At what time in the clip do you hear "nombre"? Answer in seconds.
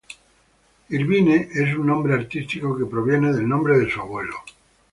1.85-2.15, 3.47-3.77